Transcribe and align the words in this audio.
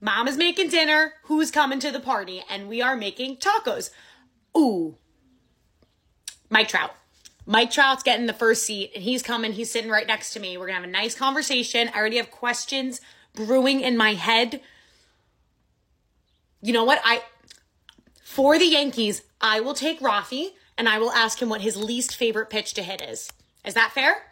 Mom 0.00 0.28
is 0.28 0.36
making 0.36 0.68
dinner. 0.68 1.14
Who's 1.24 1.50
coming 1.50 1.80
to 1.80 1.90
the 1.90 2.00
party? 2.00 2.42
And 2.48 2.68
we 2.68 2.80
are 2.80 2.96
making 2.96 3.38
tacos. 3.38 3.90
Ooh. 4.56 4.96
Mike 6.50 6.68
Trout. 6.68 6.94
Mike 7.46 7.70
Trout's 7.70 8.02
getting 8.02 8.26
the 8.26 8.32
first 8.32 8.64
seat 8.64 8.92
and 8.94 9.02
he's 9.02 9.22
coming. 9.22 9.52
He's 9.52 9.70
sitting 9.70 9.90
right 9.90 10.06
next 10.06 10.32
to 10.34 10.40
me. 10.40 10.56
We're 10.56 10.66
to 10.68 10.74
have 10.74 10.84
a 10.84 10.86
nice 10.86 11.14
conversation. 11.14 11.90
I 11.94 11.98
already 11.98 12.18
have 12.18 12.30
questions 12.30 13.00
brewing 13.34 13.80
in 13.80 13.96
my 13.96 14.14
head. 14.14 14.60
You 16.60 16.72
know 16.72 16.84
what? 16.84 17.00
I 17.04 17.22
for 18.22 18.58
the 18.58 18.66
Yankees, 18.66 19.22
I 19.40 19.60
will 19.60 19.74
take 19.74 20.00
Rafi 20.00 20.50
and 20.76 20.88
I 20.88 20.98
will 20.98 21.10
ask 21.10 21.40
him 21.40 21.48
what 21.48 21.62
his 21.62 21.76
least 21.76 22.14
favorite 22.14 22.50
pitch 22.50 22.74
to 22.74 22.82
hit 22.82 23.00
is. 23.00 23.32
Is 23.64 23.74
that 23.74 23.92
fair? 23.92 24.22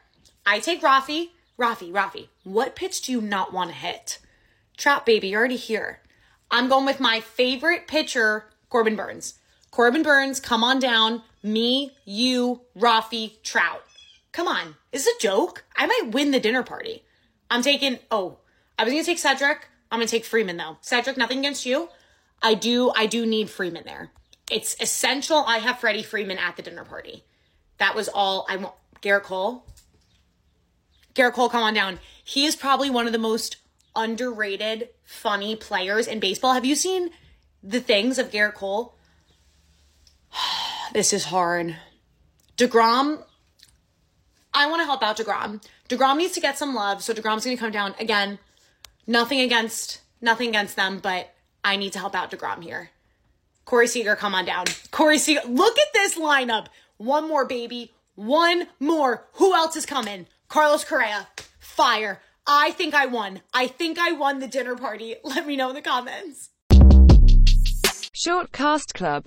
I 0.44 0.60
take 0.60 0.82
Rafi. 0.82 1.30
Rafi, 1.58 1.90
Rafi, 1.90 2.28
what 2.44 2.76
pitch 2.76 3.00
do 3.00 3.12
you 3.12 3.20
not 3.22 3.52
want 3.52 3.70
to 3.70 3.76
hit? 3.76 4.18
Trout 4.76 5.06
baby, 5.06 5.28
you're 5.28 5.40
already 5.40 5.56
here. 5.56 6.00
I'm 6.50 6.68
going 6.68 6.86
with 6.86 7.00
my 7.00 7.20
favorite 7.20 7.86
pitcher, 7.86 8.46
Corbin 8.68 8.96
Burnes. 8.96 9.34
Corbin 9.70 10.02
Burnes, 10.02 10.40
come 10.40 10.62
on 10.62 10.78
down. 10.78 11.22
Me, 11.42 11.92
you, 12.04 12.62
Rafi, 12.78 13.42
Trout. 13.42 13.82
Come 14.32 14.48
on. 14.48 14.76
Is 14.92 15.06
a 15.06 15.20
joke? 15.20 15.64
I 15.76 15.86
might 15.86 16.12
win 16.12 16.30
the 16.30 16.40
dinner 16.40 16.62
party. 16.62 17.04
I'm 17.50 17.62
taking, 17.62 17.98
oh, 18.10 18.38
I 18.78 18.84
was 18.84 18.92
going 18.92 19.02
to 19.02 19.10
take 19.10 19.18
Cedric. 19.18 19.68
I'm 19.90 19.98
going 19.98 20.06
to 20.06 20.10
take 20.10 20.24
Freeman 20.24 20.56
though. 20.56 20.76
Cedric, 20.80 21.16
nothing 21.16 21.38
against 21.38 21.64
you. 21.64 21.88
I 22.42 22.54
do, 22.54 22.90
I 22.94 23.06
do 23.06 23.24
need 23.24 23.48
Freeman 23.48 23.84
there. 23.86 24.10
It's 24.50 24.76
essential 24.80 25.44
I 25.46 25.58
have 25.58 25.78
Freddie 25.78 26.02
Freeman 26.02 26.38
at 26.38 26.56
the 26.56 26.62
dinner 26.62 26.84
party. 26.84 27.24
That 27.78 27.94
was 27.94 28.08
all 28.08 28.46
I 28.48 28.56
want. 28.56 28.74
Gerrit 29.02 29.22
Cole. 29.22 29.64
Gerrit 31.14 31.32
Cole, 31.32 31.48
come 31.48 31.62
on 31.62 31.74
down. 31.74 31.98
He 32.22 32.44
is 32.46 32.56
probably 32.56 32.90
one 32.90 33.06
of 33.06 33.12
the 33.12 33.18
most 33.18 33.56
underrated, 33.96 34.90
funny 35.04 35.56
players 35.56 36.06
in 36.06 36.20
baseball. 36.20 36.52
Have 36.52 36.64
you 36.64 36.74
seen 36.74 37.10
the 37.62 37.80
things 37.80 38.18
of 38.18 38.30
Gerrit 38.30 38.54
Cole? 38.54 38.94
this 40.92 41.12
is 41.12 41.24
hard. 41.24 41.76
DeGrom, 42.56 43.22
I 44.54 44.66
want 44.68 44.80
to 44.80 44.86
help 44.86 45.02
out 45.02 45.16
DeGrom. 45.16 45.62
DeGrom 45.88 46.16
needs 46.16 46.32
to 46.34 46.40
get 46.40 46.56
some 46.56 46.74
love, 46.74 47.02
so 47.02 47.12
DeGrom's 47.12 47.44
going 47.44 47.56
to 47.56 47.60
come 47.60 47.72
down. 47.72 47.94
Again, 47.98 48.38
nothing 49.06 49.40
against 49.40 50.00
nothing 50.20 50.48
against 50.48 50.76
them, 50.76 50.98
but 50.98 51.34
I 51.64 51.76
need 51.76 51.92
to 51.92 51.98
help 51.98 52.14
out 52.14 52.30
DeGrom 52.30 52.62
here. 52.62 52.90
Corey 53.64 53.88
Seager, 53.88 54.16
come 54.16 54.34
on 54.34 54.44
down. 54.44 54.66
Corey 54.90 55.18
Seager, 55.18 55.40
look 55.46 55.76
at 55.78 55.92
this 55.92 56.16
lineup. 56.16 56.66
One 56.96 57.28
more, 57.28 57.44
baby. 57.44 57.92
One 58.14 58.68
more. 58.80 59.26
Who 59.34 59.54
else 59.54 59.76
is 59.76 59.84
coming? 59.84 60.26
Carlos 60.48 60.84
Correa, 60.84 61.28
fire. 61.58 62.22
I 62.48 62.70
think 62.70 62.94
I 62.94 63.06
won. 63.06 63.40
I 63.52 63.66
think 63.66 63.98
I 63.98 64.12
won 64.12 64.38
the 64.38 64.46
dinner 64.46 64.76
party. 64.76 65.16
Let 65.24 65.46
me 65.46 65.56
know 65.56 65.70
in 65.70 65.74
the 65.74 65.82
comments. 65.82 66.50
Short 68.12 68.52
Cast 68.52 68.94
Club 68.94 69.24